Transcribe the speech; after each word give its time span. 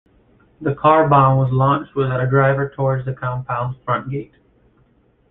The 0.59 0.73
car-bomb 0.73 1.37
was 1.37 1.51
launched 1.53 1.93
without 1.95 2.23
a 2.23 2.25
driver 2.27 2.67
towards 2.75 3.05
the 3.05 3.13
compound's 3.13 3.77
front 3.85 4.09
gate. 4.09 4.33